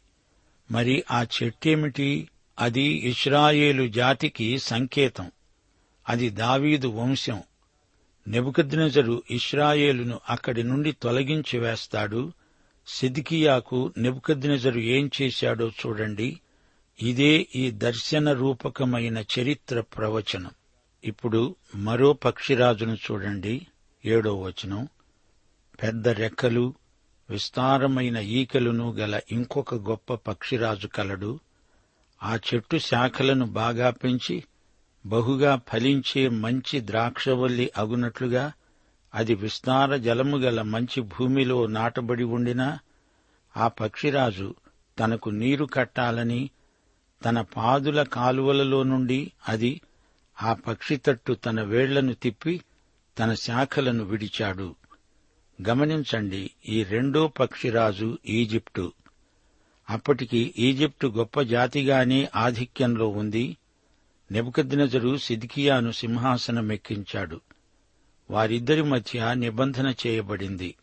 మరి 0.71 1.05
ఆ 1.11 1.26
చెట్టేమిటి? 1.43 2.29
అది 2.59 2.83
ఇస్రాయేలు 2.83 3.88
జాతికి 3.88 4.59
సంకేతం. 4.59 5.31
అది 6.12 6.31
దావీదు 6.31 6.88
వంశం. 6.88 7.42
నెబుకద్నెజరు 8.28 9.23
ఇస్రాయేలును 9.31 10.21
అక్కడి 10.28 10.62
నుండి 10.62 10.92
తొలగించి 10.92 11.59
వేస్తాడు. 11.59 12.33
సిద్కియాకు 12.87 13.92
నెబుకద్నెజరు 13.99 14.78
ఏం 14.78 15.11
చేశాడో 15.23 15.69
చూడండి. 15.69 16.40
ఇదే 17.02 17.47
ఈ 17.57 17.71
దర్శన 17.71 18.33
రూపకమైన 18.33 19.25
చరిత్ర 19.38 19.81
ప్రవచనం. 19.81 20.50
ఇప్పుడు 21.04 21.57
మరో 21.75 22.12
పక్షిరాజును 22.12 22.95
చూడండి. 22.95 23.66
ఏడో 24.04 24.40
వచనం. 24.40 24.88
పెద్ద 25.83 26.09
రెక్కలు 26.09 26.75
విస్తారమైన 27.31 28.16
ఈకలును 28.16 28.92
గల 28.92 29.21
ఇంకొక 29.33 29.75
గొప్ప 29.75 30.14
పక్షిరాజు 30.14 30.87
కలడు. 30.87 31.40
ఆ 32.23 32.38
చెట్టు 32.54 32.76
శాఖలను 32.76 33.47
బాగా 33.47 33.90
పెంచి 33.90 34.45
బహుగా 35.06 35.61
ఫలించే 35.73 36.28
మంచి 36.28 36.80
ద్రాక్షవల్లి 36.80 37.71
అగునట్లుగా 37.76 38.52
అది 39.14 39.35
విస్తార 39.35 39.97
జలము 39.97 40.37
గల 40.37 40.62
మంచి 40.62 41.00
భూమిలో 41.00 41.66
నాటబడి 41.66 42.25
ఉండినా 42.25 42.78
ఆ 43.56 43.68
పక్షిరాజు 43.68 44.54
తనకు 44.99 45.30
నీరు 45.30 45.64
కట్టాలని 45.64 46.50
తన 47.25 47.40
పాదుల 47.40 48.02
కాలువలలో 48.02 48.82
నుండి 48.82 49.32
అది 49.49 49.80
ఆ 50.42 50.52
పక్షి 50.52 50.97
తట్టు 50.97 51.32
తన 51.32 51.62
వేళ్ళను 51.62 52.14
తిప్పి 52.14 52.61
తన 53.18 53.35
శాఖలను 53.35 54.04
విడిచాడు. 54.04 54.75
గమనించండి 55.68 56.50
ఈ 56.68 56.82
రెండో 56.82 57.26
పక్షిరాజు 57.26 58.18
ఈజిప్టు. 58.26 58.92
అప్పటికి 59.90 60.54
ఈజిప్టు 60.59 61.06
గొప్ప 61.06 61.40
జాతిగానే 61.40 62.28
ఆధిక్యంలో 62.37 63.09
ఉంది. 63.09 63.56
నెబుకద్నజరు 64.33 65.17
సిద్కియాను 65.17 65.93
సింహాసనమెక్కించాడు. 65.93 67.41
వారిద్దరి 68.31 68.83
మధ్య 68.83 69.35
నిబంధన 69.35 69.95
చేయబడింది. 70.07 70.75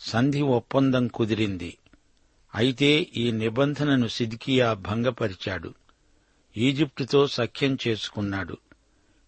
సంధి 0.00 0.42
ఒప్పందం 0.42 1.08
కుదిరింది. 1.08 1.78
అయితే 2.54 3.06
ఈ 3.16 3.30
నిబంధనను 3.30 4.06
సిద్కియా 4.06 4.72
భంగపరిచాడు. 4.72 5.74
ఈజిప్టుతో 6.56 7.26
సఖ్యం 7.26 7.78
చేసుకున్నాడు. 7.88 8.56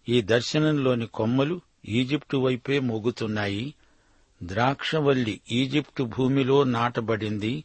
ఈ 0.09 0.21
దర్శనంలోని 0.21 1.07
కొమ్మలు 1.07 1.61
ఈజిప్టు 1.89 2.37
వైపే 2.37 2.79
మోగుతున్నాయి. 2.79 3.73
ద్రాక్షవల్లి 4.43 5.41
ఈజిప్టు 5.51 6.03
భూమిలో 6.03 6.63
నాటబడింది. 6.63 7.63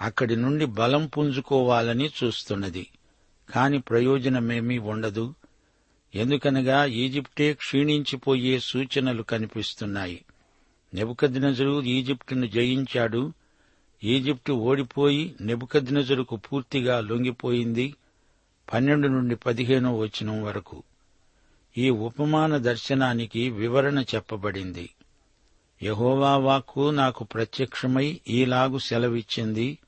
అక్కడి 0.00 0.36
నుండి 0.36 0.64
బలం 0.64 1.06
పుంజుకోవాలని 1.06 2.10
చూస్తున్నది. 2.24 2.86
కాని 3.54 3.80
ప్రయోజనమేమీ 3.80 4.78
ఉండదు. 4.78 5.34
ఎందుకనగా 6.14 6.84
ఈజిప్టే 6.84 7.52
క్షీణించిపోయే 7.52 8.58
సూచనలు 8.58 9.22
కనిపిస్తున్నాయి. 9.22 10.24
నెబుకద్నజరు 10.94 11.82
ఈజిప్టును 11.82 12.46
జయించాడు. 12.46 13.32
ఈజిప్టు 14.04 14.52
ఓడిపోయి 14.52 15.34
నెబుకద్నజరుకు 15.40 16.36
పూర్తిగా 16.36 17.00
లొంగిపోయింది 17.00 17.94
పన్నెండు 18.72 19.08
నుండి 19.08 19.36
పదిహేనో 19.36 19.98
వచనం 19.98 20.42
వరకు. 20.42 20.82
ఈ 21.78 21.90
ఉపమాన 21.90 22.56
దర్శనానికి 22.56 23.50
వివరణ 23.50 24.04
చెప్పబడింది. 24.14 24.90
యహోవా 25.82 26.36
వాక్కు 26.36 26.90
నాకు 26.90 27.24
ప్రత్యక్షమై 27.24 28.20
ఈలాగు 28.28 28.78
సెలవిచ్చింది. 28.78 29.78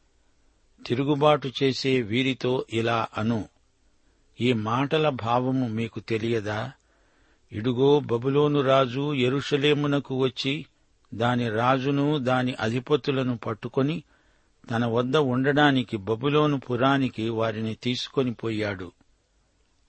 తిరుగుబాటు 0.86 1.52
చేసే 1.62 2.02
వీరితో 2.02 2.64
ఇలా 2.72 3.06
అను. 3.18 3.48
ఈ 4.40 4.52
మాటల 4.52 5.08
భావము 5.08 5.68
మీకు 5.68 6.00
తెలియదా? 6.00 6.72
ఇడుగో 7.52 8.00
బబులోను 8.00 8.60
రాజు 8.60 9.14
ఎరుషలేమునకు 9.14 10.22
వచ్చి 10.22 10.66
దాని 11.14 11.50
రాజును 11.50 12.18
దాని 12.18 12.54
అధిపతులను 12.60 13.36
పట్టుకొని 13.36 14.02
తన 14.70 14.86
వద్ద 14.86 15.16
ఉండడానికి 15.16 15.96
బబులోను 15.96 16.58
పురానికి 16.58 17.28
వారిని 17.28 17.74
తీసుకొని 17.74 18.32
పోయాడు. 18.32 18.92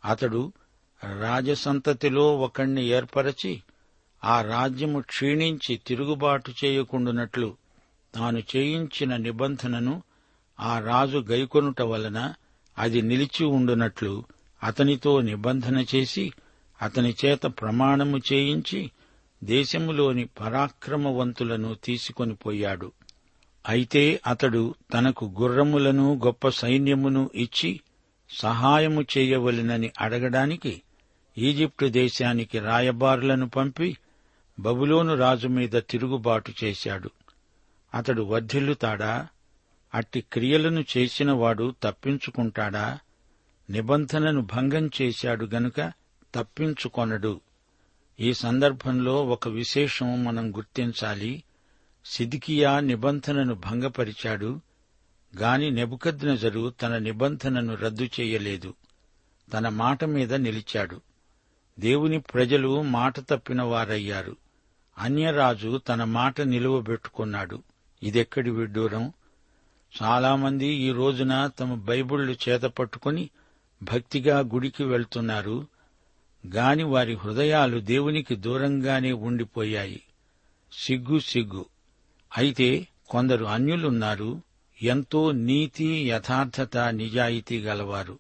అతడు 0.06 0.54
రాజసంతతిలో 1.20 2.38
ఒకణ్ణి 2.38 2.86
ఏర్పరచి 2.86 3.62
ఆ 4.24 4.42
రాజ్యము 4.42 5.00
క్షీణించి 5.00 5.82
తిరుగుబాటు 5.88 6.54
చేయకుండునట్లు 6.66 7.56
తాను 8.16 8.44
చేయించిన 8.56 9.18
నిబంధనను 9.18 10.04
ఆ 10.62 10.80
రాజు 10.80 11.18
గైకొనుట 11.18 11.82
వలన 11.82 12.34
అది 12.78 13.02
నిలిచి 13.02 13.46
ఉండునట్లు 13.46 14.24
అతనితో 14.64 15.22
నిబంధన 15.22 15.86
చేసి 15.96 16.32
అతని 16.82 17.16
చేత 17.26 17.44
ప్రమాణము 17.44 18.18
చేయించి 18.34 18.92
దేశములోని 19.44 20.26
పరాక్రమవంతులను 20.26 21.76
తీసుకొని 21.84 22.36
పోయాడు. 22.36 22.92
అయితే 23.70 24.20
అతడు 24.28 24.76
తనకు 24.94 25.34
గుర్రములను 25.40 26.22
గొప్ప 26.26 26.50
సైన్యమును 26.50 27.30
ఇచ్చి 27.36 27.80
సహాయము 28.38 29.06
చేయవలెనని 29.18 29.92
అడగడానికి 30.00 30.82
ఈజిప్టు 31.38 31.86
దేశానికి 31.86 32.60
రాయబారులను 32.60 33.50
పంపి 33.50 33.98
బబులోను 34.60 35.16
రాజు 35.16 35.48
మీద 35.48 35.82
తిరుగుబాటు 35.90 36.54
చేశాడు. 36.64 37.10
అతడు 37.96 38.22
వర్ధిల్లుతాడా? 38.22 39.28
అట్టి 39.94 40.22
క్రియలను 40.22 40.86
చేసినవాడు 40.98 41.76
తప్పించుకుంటాడా? 41.84 43.00
నిబంధనను 43.70 44.42
భంగం 44.42 44.90
చేశాడు 45.02 45.46
గనుక 45.46 45.92
తప్పించుకొనడు. 46.36 47.42
ఈ 48.20 48.34
సందర్భంలో 48.34 49.26
ఒక 49.26 49.48
విశేషం 49.48 50.24
మనం 50.24 50.58
గుర్తించాలి. 50.58 51.44
సిదికియా 52.06 52.80
నిబంధనను 52.80 53.56
భంగపరిచాడు 53.56 54.62
గాని 55.38 55.72
నెబుకద్నజరు 55.72 56.70
తన 56.70 56.98
నిబంధనను 56.98 57.76
రద్దు 57.76 58.10
చేయలేదు. 58.20 58.74
తన 59.54 59.70
మాట 59.70 60.04
మీద 60.04 60.34
నిలిచాడు. 60.34 61.02
దేవుని 61.80 62.20
ప్రజలు 62.20 62.82
మాట 62.82 63.20
తప్పిన 63.20 63.62
వారయ్యారు 63.62 64.36
అన్యరాజు 64.98 65.78
తన 65.78 66.04
మాట 66.04 66.42
నిలువబెట్టుకున్నాడు. 66.42 67.64
ఇదెక్కడి 68.04 68.50
విడ్డూరం? 68.50 69.14
చాలామంది 70.04 70.66
ఈ 70.66 70.92
రోజున 70.92 71.48
తమ 71.48 71.74
బైబిళ్ళు 71.74 72.36
చేత 72.50 72.62
పట్టుకుని 72.62 73.30
భక్తిగా 73.84 74.40
గుడికి 74.40 74.84
వెళ్తున్నారు 74.84 75.68
గాని 76.48 76.84
వారి 76.84 77.16
హృదయాలు 77.16 77.80
దేవునికి 77.80 78.36
దూరంగానే 78.36 79.12
ఉండిపోయాయి. 79.12 80.02
సిగ్గు 80.74 81.20
సిగ్గు. 81.20 81.66
అయితే 82.38 82.88
కొందరు 83.10 83.46
అన్యులున్నారు 83.46 84.42
ఎంతో 84.82 85.32
నీతి 85.32 86.10
యథార్థత 86.10 86.78
నిజాయితీ 86.78 87.60
గలవారు. 87.60 88.20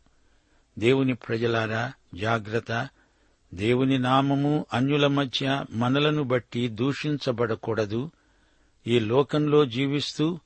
దేవుని 0.79 1.13
ప్రజలారా 1.13 1.93
జాగ్రత్త. 2.15 2.89
దేవుని 3.53 3.99
నామము 3.99 4.65
అన్యుల 4.73 5.07
మధ్య 5.07 5.65
మనలను 5.71 6.23
బట్టి 6.23 6.67
దూషించబడకూడదు. 6.67 8.11
ఈ 8.87 8.99
లోకంలో 8.99 9.65
జీవిస్తూ 9.65 10.39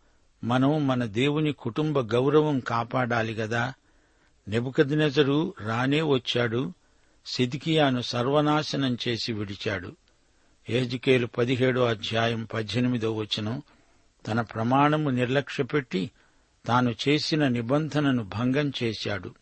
మనం 0.46 0.88
మన 0.88 1.06
దేవుని 1.06 1.52
కుటుంబ 1.52 2.00
గౌరవం 2.00 2.60
కాపాడాలి 2.60 3.34
గదా. 3.34 3.74
నెబుకద్నెజరు 4.48 5.54
రానే 5.60 6.02
వచ్చాడు 6.02 6.74
సిదికియాను 7.26 8.02
సర్వనాశనం 8.02 8.98
చేసి 9.08 9.34
విడిచాడు. 9.34 9.96
ఏజికేలు 10.70 11.28
పదిహేడో 11.28 11.86
అధ్యాయం 11.86 12.44
పద్దెనిమిదో 12.44 13.12
వచనం 13.12 13.62
తన 14.28 14.42
ప్రమాణము 14.42 15.10
నిర్లక్ష్యపెట్టి 15.10 16.12
తాను 16.66 16.96
చేసిన 17.08 17.48
నిబంధనను 17.48 18.24
భంగం 18.24 18.72
చేశాడు. 18.84 19.36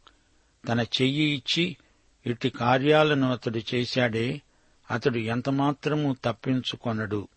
తన 0.67 0.79
చెయ్యి 0.79 1.35
ఇచ్చి 1.35 1.77
ఇట్టి 2.25 2.49
కార్యాలను 2.49 3.31
అతడు 3.31 3.61
చేశాడే 3.75 4.41
అతడు 4.91 5.17
ఎంతమాత్రమూ 5.17 6.15
తప్పించుకొనడు. 6.25 7.27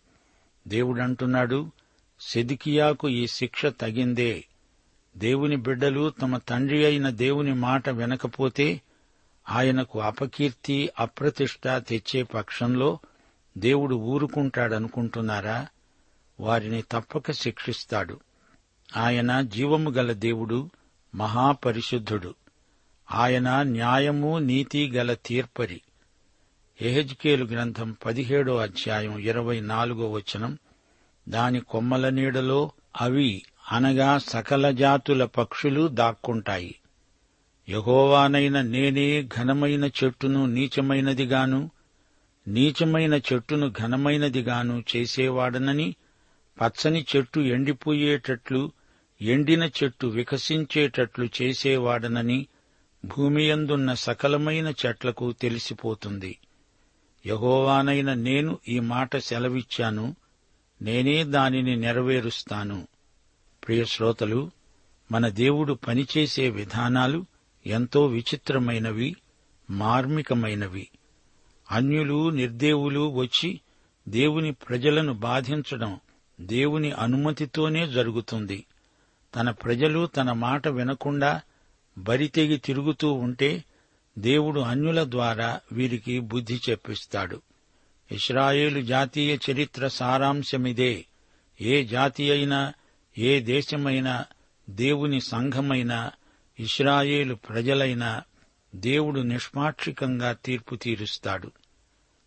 దేవుడంటున్నాడు 0.67 1.71
సెదికియాకు 2.19 3.09
ఈ 3.09 3.27
శిక్ష 3.27 3.65
తగిందే. 3.65 4.45
దేవుని 5.17 5.55
బిడ్డలు 5.55 6.09
తమ 6.09 6.37
తండ్రి 6.37 6.85
అయిన 6.85 7.09
దేవుని 7.09 7.53
మాట 7.53 7.89
వినకపోతే 7.89 8.81
ఆయనకు 9.49 9.99
అపకీర్తి 9.99 10.89
అప్రతిష్ట 10.99 11.67
తెచ్చే 11.67 12.23
పక్షంలో 12.23 12.99
దేవుడు 13.57 13.95
ఊరుకుంటాడనుకుంటున్నారా? 13.95 15.67
వారిని 16.39 16.83
తప్పక 16.91 17.31
శిక్షిస్తాడు. 17.31 18.19
ఆయన 18.97 19.41
జీవము 19.41 19.89
గల 19.89 20.11
దేవుడు 20.11 20.69
మహాపరిశుద్ధుడు. 21.15 22.35
ఆయన 23.11 23.61
న్యాయము 23.61 24.39
నీతి 24.39 24.91
గల 24.91 25.13
తీర్పరి. 25.13 25.81
ఎహెజ్కేలు 26.81 27.45
గ్రంథం 27.45 27.97
పదిహేడో 28.05 28.57
అధ్యాయం 28.57 29.19
ఇరవై 29.19 29.59
నాలుగో 29.59 30.11
వచనం 30.11 30.57
దాని 31.27 31.59
కొమ్మల 31.59 32.09
నీడలో 32.09 32.71
అవి 33.01 33.43
అనగా 33.71 34.17
సకల 34.17 34.71
జాతుల 34.71 35.25
పక్షులు 35.25 35.87
దాక్కుంటాయి. 35.87 36.75
యహోవానైన 37.69 38.61
నేనే 38.61 39.23
ఘనమైన 39.23 39.85
చెట్టును 39.85 40.45
నీచమైనదిగాను 40.45 41.71
నీచమైన 42.47 43.13
చెట్టును 43.13 43.73
ఘనమైనదిగాను 43.79 44.83
చేసేవాడనని 44.95 45.95
పచ్చని 46.61 47.05
చెట్టు 47.15 47.39
ఎండిపోయేటట్లు 47.39 48.71
ఎండిన 49.21 49.63
చెట్టు 49.63 50.07
వికసించేటట్లు 50.07 51.29
చేసేవాడనని 51.41 52.47
భూమియందున్న 53.05 53.93
సకలమైన 53.93 54.73
చెట్లకు 54.85 55.31
తెలిసిపోతుంది. 55.31 56.37
యహోవానైన 57.25 58.13
నేను 58.13 58.59
ఈ 58.67 58.79
మాట 58.79 59.17
సెలవిచ్చాను. 59.17 60.15
నేనే 60.81 61.23
దానిని 61.23 61.75
నెరవేరుస్తాను. 61.75 62.87
ప్రియ 63.67 63.85
శ్రోతలు 63.85 64.51
మన 65.11 65.27
దేవుడు 65.27 65.73
పనిచేసే 65.73 66.49
విధానాలు 66.49 67.25
ఎంతో 67.67 68.05
విచిత్రమైనవి 68.05 69.15
మార్మికమైనవి. 69.69 70.89
అన్యులు 71.71 72.29
నిర్దేవులు 72.29 73.15
వచ్చి 73.15 73.61
దేవుని 74.09 74.51
ప్రజలను 74.51 75.13
బాధించడం 75.13 75.99
దేవుని 76.41 76.91
అనుమతితోనే 76.91 77.87
జరుగుతుంది. 77.87 78.65
తన 79.35 79.51
ప్రజలు 79.51 80.05
తన 80.05 80.31
మాట 80.31 80.67
వినకుండా 80.67 81.41
బరితెగి 81.97 82.57
తిరుగుతూ 82.57 83.13
ఉంటే 83.13 83.63
దేవుడు 84.17 84.59
అన్యుల 84.59 85.03
ద్వారా 85.03 85.59
వీరికి 85.71 86.19
బుద్ధి 86.19 86.59
చెప్పిస్తాడు. 86.69 87.41
ఇస్రాయేలు 88.11 88.81
జాతీయ 88.81 89.37
చరిత్ర 89.51 89.87
సారాంశమిదే. 89.87 91.05
ఏ 91.61 91.83
జాతి 91.83 92.31
అయినా 92.31 92.73
ఏ 93.17 93.39
దేశమైనా 93.39 94.25
దేవుని 94.69 95.21
సంఘమైనా 95.21 96.11
ఇస్రాయేలు 96.59 97.35
ప్రజలైనా 97.35 98.23
దేవుడు 98.75 99.19
నిష్పాక్షికంగా 99.19 100.33
తీర్పు 100.33 100.75
తీరుస్తాడు. 100.75 101.51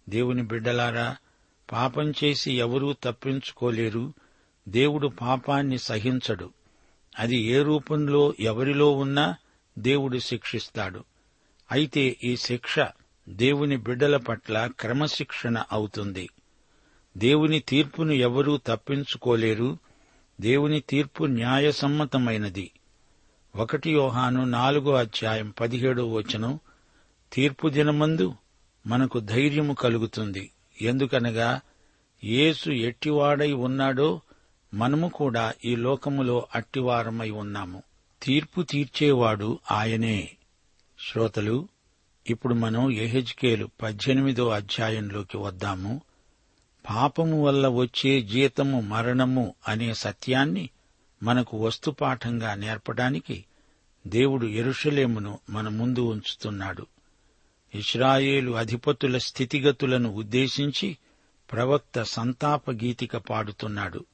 దేవుని 0.09 0.43
బిడ్డలారా 0.43 1.17
పాపం 1.73 2.11
చేసి 2.11 2.53
ఎవరూ 2.53 2.93
తప్పించుకోలేరు. 2.93 4.13
దేవుడు 4.69 5.09
పాపాన్ని 5.09 5.79
సహించడు. 5.79 6.53
అది 7.19 7.37
ఏ 7.37 7.63
రూపంలో 7.63 8.35
ఎవరిలో 8.41 8.93
ఉన్నా 8.93 9.35
దేవుడు 9.79 10.19
శిక్షిస్తాడు. 10.19 11.05
అయితే 11.73 12.17
ఈ 12.25 12.37
శిక్ష 12.37 12.79
దేవుని 13.29 13.77
బిడ్డల 13.77 14.17
పట్ల 14.17 14.71
క్రమశిక్షణ 14.81 15.65
అవుతుంది. 15.73 16.29
దేవుని 17.17 17.61
తీర్పును 17.61 18.13
ఎవరూ 18.13 18.57
తప్పించుకోలేరు. 18.67 19.79
దేవుని 20.41 20.81
తీర్పు 20.81 21.25
న్యాయసమ్మతమైనది. 21.25 22.71
ఒకటి 23.57 23.91
యోహాను 23.91 24.45
నాలుగో 24.45 24.95
అధ్యాయం 24.95 25.55
పదిహేడో 25.61 26.13
వచనం 26.13 26.59
తీర్పు 27.33 27.69
దినమందు 27.69 28.35
మనకు 28.87 29.21
ధైర్యము 29.21 29.75
కలుగుతుంది. 29.75 30.51
ఎందుకనగా 30.83 31.61
యేసు 32.25 32.71
ఎట్టివాడై 32.71 33.53
ఉన్నాడో 33.53 34.21
మనము 34.75 35.09
కూడా 35.09 35.55
ఈ 35.65 35.77
లోకములో 35.77 36.47
అట్టివారమై 36.55 37.31
ఉన్నాము. 37.31 37.83
తీర్పు 38.23 38.63
తీర్చేవాడు 38.63 39.59
ఆయనే. 39.71 40.31
శ్రోతలు 41.11 41.69
ఇప్పుడు 42.27 42.55
మనం 42.55 42.91
ఎహెజ్కేలు 42.91 43.69
పద్దెనిమిదో 43.83 44.49
అధ్యాయంలోకి 44.49 45.37
వద్దాము. 45.37 46.01
పాపము 46.91 47.45
వల్ల 47.45 47.69
వచ్చే 47.69 48.23
జీతము 48.23 48.81
మరణము 48.81 49.55
అనే 49.69 49.95
సత్యాన్ని 49.95 50.71
మనకు 51.23 51.67
వస్తుపాఠంగా 51.67 52.55
నేర్పడానికి 52.55 53.45
దేవుడు 54.07 54.47
ఎరుషలేమును 54.47 55.39
మన 55.51 55.69
ముందు 55.69 56.01
ఉంచుతున్నాడు. 56.01 56.87
ఇస్రాయేలు 57.75 58.53
అధిపతుల 58.53 59.19
స్థితిగతులను 59.19 60.11
ఉద్దేశించి 60.11 60.97
ప్రవక్త 61.53 62.03
సంతాప 62.03 62.71
గీతిక 62.71 63.17
పాడుతున్నాడు. 63.17 64.05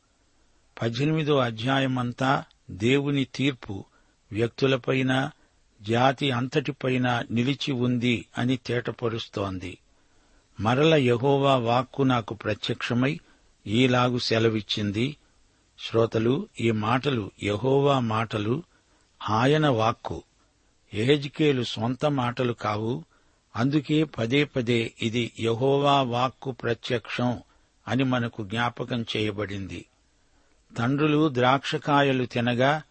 పద్దెనిమిదో 0.82 1.36
అధ్యాయమంతా 1.36 2.44
దేవుని 2.70 3.24
తీర్పు 3.24 3.84
వ్యక్తులపైన 4.32 5.30
జాతి 5.88 6.30
అంతటిపైన 6.30 7.24
నిలిచి 7.30 7.72
ఉంది 7.72 8.26
అని 8.38 8.56
తేటపరుస్తోంది. 8.56 9.78
మరల 10.60 10.94
యహోవా 10.94 11.56
వాక్కు 11.56 12.02
నాకు 12.02 12.34
ప్రత్యక్షమై 12.34 13.20
ఈలాగు 13.66 14.18
సెలవిచ్చింది. 14.18 15.16
శ్రోతలు 15.78 16.48
ఈ 16.60 16.70
మాటలు 16.70 17.30
యహోవా 17.42 17.98
మాటలు 17.98 18.62
ఆయన 19.30 19.68
వాక్కు. 19.68 20.22
ఏజ్కేలు 20.94 21.62
సొంత 21.62 22.06
మాటలు 22.06 22.52
కావు. 22.52 23.04
అందుకే 23.56 24.04
పదే 24.04 24.44
పదే 24.44 24.92
ఇది 25.02 25.32
యహోవా 25.40 26.02
వాక్కు 26.02 26.50
ప్రత్యక్షం 26.50 27.38
అని 27.88 28.04
మనకు 28.04 28.44
జ్ఞాపకం 28.44 29.04
చేయబడింది. 29.16 29.86
తండ్రులు 30.78 31.28
ద్రాక్షకాయలు 31.34 32.24
తినగా 32.24 32.82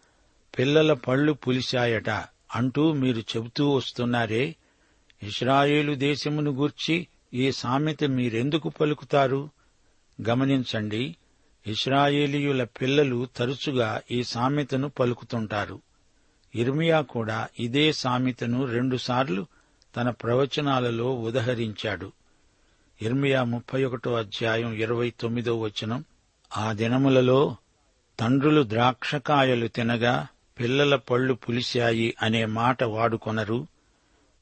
పిల్లల 0.58 0.92
పళ్ళు 0.92 1.32
పులిశాయట. 1.32 2.35
అంటూ 2.56 2.92
మీరు 2.92 3.18
చెబుతూ 3.18 3.70
వస్తున్నారే 3.70 4.54
ఇస్రాయేలు 5.22 5.94
దేశమును 5.94 6.50
గూర్చి 6.50 7.06
ఈ 7.34 7.52
సామెత 7.52 8.04
మీరెందుకు 8.04 8.68
పలుకుతారు? 8.68 9.50
గమనించండి 10.28 11.16
ఇస్రాయేలీయుల 11.66 12.64
పిల్లలు 12.64 13.28
తరచుగా 13.36 14.00
ఈ 14.10 14.22
సామెతను 14.22 14.88
పలుకుతుంటారు. 14.88 15.80
ఇర్మియా 16.54 17.00
కూడా 17.00 17.48
ఇదే 17.60 17.92
సామెతను 17.92 18.64
రెండుసార్లు 18.64 19.46
తన 19.96 20.10
ప్రవచనాలలో 20.10 21.14
ఉదహరించాడు. 21.14 22.12
ఇర్మియా 23.02 23.44
ముప్పై 23.44 23.84
ఒకటో 23.84 24.14
అధ్యాయం 24.14 24.72
ఇరవై 24.72 25.12
తొమ్మిదో 25.20 25.60
వచనం 25.60 26.04
ఆ 26.56 26.72
దినములలో 26.72 27.56
తండ్రులు 28.20 28.62
ద్రాక్షకాయలు 28.68 29.68
తినగా 29.68 30.26
పిల్లల 30.60 30.96
పళ్ళు 30.96 31.34
పులిశాయి 31.34 32.14
అనే 32.22 32.44
మాట 32.44 32.84
వాడుకొనరు. 32.84 33.66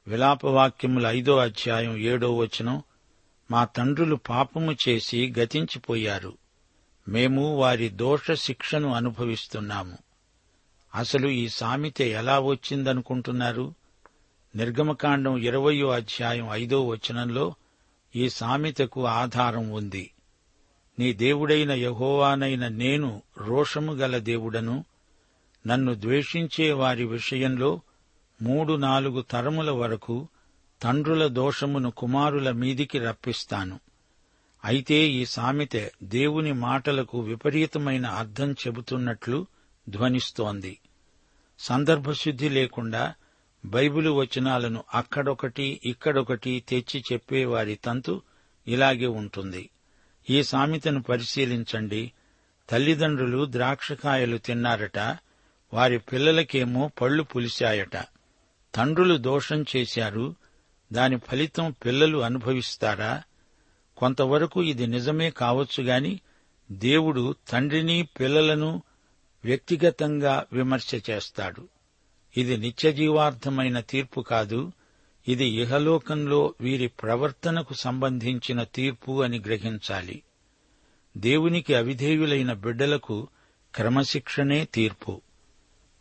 విలాపవాక్యముల 0.07 1.07
ఐదో 1.07 1.37
అధ్యాయం 1.37 1.97
ఏడో 1.97 2.37
వచనం 2.37 2.83
మా 3.51 3.65
తండ్రులు 3.65 4.17
పాపము 4.17 4.77
చేసి 4.89 5.35
గతించిపోయారు. 5.39 6.33
మేము 7.09 7.57
వారి 7.57 7.89
దోష 7.89 8.33
శిక్షను 8.33 8.95
అనుభవిస్తున్నాము. 8.95 9.99
అసలు 10.95 11.29
ఈ 11.29 11.49
సామెత 11.49 12.01
ఎలా 12.01 12.41
వచ్చిందనుకుంటున్నారు? 12.41 13.75
నిర్గమకాండం 14.57 15.39
ఇరవయో 15.39 15.91
అధ్యాయం 15.91 16.49
ఐదో 16.53 16.87
వచనంలో 16.87 17.55
ఈ 18.17 18.29
సామెతకు 18.29 19.07
ఆధారం 19.07 19.71
ఉంది. 19.71 20.11
నీ 20.99 21.13
దేవుడైన 21.13 21.73
యహోవానైన 21.73 22.69
నేను 22.69 23.23
రోషము 23.39 23.93
గల 23.93 24.19
దేవుడను 24.19 24.85
నన్ను 25.67 25.95
ద్వేషించే 25.95 26.73
వారి 26.73 27.05
విషయంలో 27.05 27.81
మూడు 28.43 28.73
నాలుగు 28.73 29.23
తరముల 29.23 29.71
వరకు 29.71 30.29
తండ్రుల 30.83 31.27
దోషమును 31.27 31.91
కుమారుల 31.91 32.51
మీదికి 32.51 32.99
రప్పిస్తాను. 32.99 33.81
అయితే 34.65 34.95
ఈ 34.95 35.25
సామెత 35.25 35.91
దేవుని 36.03 36.53
మాటలకు 36.53 37.21
విపరీతమైన 37.21 38.07
అర్థం 38.07 38.53
చెబుతున్నట్లు 38.53 39.47
ధ్వనిస్తోంది. 39.89 40.79
సందర్భశుద్ధి 41.59 42.49
లేకుండా 42.49 43.15
బైబిలు 43.65 44.11
వచనాలను 44.11 44.85
అక్కడొకటి 44.95 45.81
ఇక్కడొకటి 45.85 46.65
తెచ్చి 46.69 47.03
చెప్పేవారి 47.13 47.75
తంతు 47.75 48.23
ఇలాగే 48.69 49.07
ఉంటుంది. 49.07 49.71
ఈ 50.31 50.43
సామెతను 50.43 51.03
పరిశీలించండి. 51.03 52.13
తల్లిదండ్రులు 52.71 53.47
ద్రాక్షకాయలు 53.51 54.37
తిన్నారట 54.37 54.99
వారి 55.75 55.99
పిల్లలకేమో 55.99 56.91
పళ్ళు 57.01 57.23
పులిశాయట. 57.23 57.97
తండ్రులు 58.75 59.17
దోషం 59.17 59.65
చేశారు. 59.77 60.35
దాని 60.93 61.17
ఫలితం 61.17 61.75
పిల్లలు 61.87 62.19
అనుభవిస్తారా? 62.19 63.23
కొంతవరకు 63.97 64.63
ఇది 64.63 64.87
నిజమే 64.87 65.31
కావచ్చుగాని 65.31 66.21
దేవుడు 66.73 67.35
తండ్రిని 67.49 68.09
పిల్లలను 68.21 68.83
వ్యక్తిగతంగా 69.45 70.47
విమర్శ 70.53 71.11
చేస్తాడు. 71.11 71.69
ఇది 72.37 72.57
నిత్యజీవార్థమైన 72.57 73.81
తీర్పు 73.81 74.21
కాదు. 74.21 74.73
ఇది 75.29 75.45
ఇహలోకంలో 75.45 76.55
వీరి 76.61 76.87
ప్రవర్తనకు 76.87 77.75
సంబంధించిన 77.75 78.63
తీర్పు 78.63 79.23
అని 79.23 79.39
గ్రహించాలి. 79.39 80.23
దేవునికి 81.17 81.75
అవిధేయులైన 81.75 82.53
బిడ్డలకు 82.53 83.29
క్రమశిక్షణే 83.75 84.65
తీర్పు. 84.65 85.21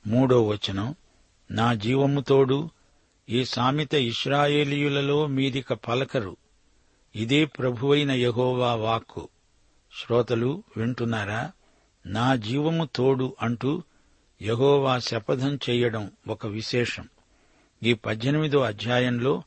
మూడో 0.08 0.44
వచనం 0.44 0.96
నా 1.52 1.74
జీవముతోడు 1.74 2.70
ఈ 3.30 3.46
సామెత 3.46 3.94
ఇస్రాయేలీయులలో 3.94 5.28
మీదిక 5.28 5.74
పలకరు. 5.74 6.38
ఇదే 7.16 7.46
ప్రభువైన 7.46 8.12
యహోవా 8.12 8.74
వాక్కు. 8.74 9.30
శ్రోతలు 10.02 10.64
వింటున్నారా? 10.78 11.52
నా 12.06 12.36
జీవము 12.36 12.90
తోడు 12.96 13.36
అంటూ 13.42 13.84
యహోవా 14.42 15.00
శపథం 15.00 15.60
చేయడం 15.70 16.12
ఒక 16.28 16.48
విశేషం. 16.48 17.08
ఈ 17.84 17.94
పద్దెనిమిదో 17.94 18.60
అధ్యాయంలో 18.60 19.44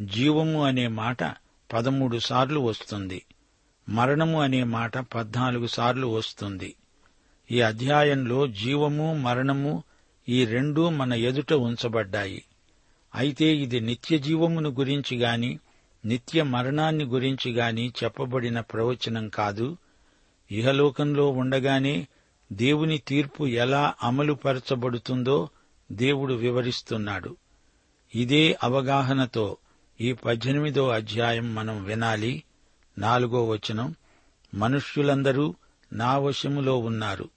జీవము 0.00 0.64
అనే 0.64 0.88
మాట 0.88 1.22
పదమూడు 1.72 2.18
సార్లు 2.18 2.60
వస్తుంది. 2.60 3.22
మరణము 3.88 4.42
అనే 4.42 4.64
మాట 4.64 4.98
పద్నాలుగు 4.98 5.66
సార్లు 5.66 6.06
వస్తుంది. 6.06 6.74
ఈ 7.50 7.60
అధ్యాయంలో 7.60 8.46
జీవము 8.46 9.14
మరణము 9.14 9.84
ఈ 10.28 10.44
రెండూ 10.44 10.90
మన 10.90 11.12
ఎదుట 11.12 11.52
ఉంచబడ్డాయి. 11.52 12.44
అయితే 13.14 13.44
ఇది 13.44 13.80
నిత్య 13.80 14.18
జీవమును 14.18 14.70
గురించి 14.70 15.16
గాని 15.16 15.58
నిత్య 16.04 16.42
మరణాన్ని 16.42 17.04
గురించి 17.04 17.52
గాని 17.52 17.92
చెప్పబడిన 18.04 18.60
ప్రవచనం 18.60 19.28
కాదు. 19.28 19.76
ఇహలోకంలో 20.50 21.30
ఉండగానే 21.30 22.08
దేవుని 22.52 22.98
తీర్పు 22.98 23.46
ఎలా 23.46 23.94
అమలుపరచబడుతుందో 24.02 25.48
దేవుడు 25.92 26.34
వివరిస్తున్నాడు. 26.34 27.36
ఇదే 28.14 28.58
అవగాహనతో 28.62 29.56
ఈ 30.00 30.12
పద్దెనిమిదో 30.12 30.88
అధ్యాయం 30.88 31.54
మనం 31.54 31.84
వినాలి. 31.84 32.42
నాలుగో 32.98 33.46
వచనం 33.46 33.94
మనుష్యులందరూ 34.54 35.54
నా 35.92 36.18
వశములో 36.18 36.78
ఉన్నారు. 36.78 37.28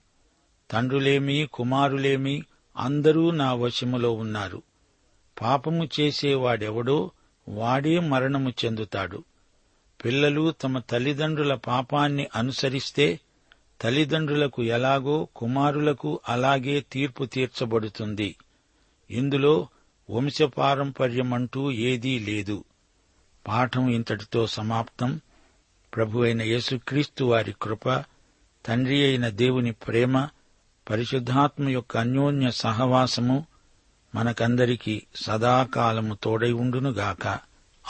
తండ్రులేమి 0.71 1.49
కుమారులేమి 1.54 2.43
అందరూ 2.77 3.31
నా 3.31 3.53
వశములో 3.53 4.12
ఉన్నారు. 4.12 4.62
పాపము 5.41 5.89
చేసేవాడెవడో 5.99 7.12
వాడే 7.49 7.99
మరణము 7.99 8.53
చెందుతాడు. 8.65 9.23
పిల్లలు 10.05 10.51
తమ 10.51 10.79
తల్లిదండ్రుల 10.79 11.53
పాపాన్ని 11.53 12.27
అనుసరిస్తే 12.36 13.19
తల్లిదండ్రులకు 13.81 14.63
ఎలాగో 14.63 15.27
కుమారులకు 15.36 16.19
అలాగే 16.29 16.79
తీర్పు 16.79 17.25
తీర్చబడుతుంది. 17.25 18.36
ఇందులో 19.12 19.67
వంశపారంపర్యమంటూ 20.10 21.71
ఏదీ 21.71 22.19
లేదు. 22.19 22.63
పాఠం 23.47 23.89
ఇంతటితో 23.89 24.47
సమాప్తం. 24.47 25.19
ప్రభు 25.95 26.19
అయిన 26.19 26.41
యేసుక్రీస్తు 26.41 27.23
వారి 27.23 27.55
కృప 27.62 27.89
తండ్రి 28.65 29.03
అయిన 29.03 29.29
దేవుని 29.29 29.71
ప్రేమ 29.71 30.27
పరిశుద్ధాత్మ 30.89 31.70
యొక్క 31.70 31.98
అన్యోన్య 31.98 32.52
సహవాసము 32.52 33.46
మనకందరికీ 34.15 35.02
సదాకాలము 35.15 36.17
తోడై 36.24 36.52
ఉండునుగాక. 36.52 37.39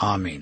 ఆమెన్. 0.03 0.41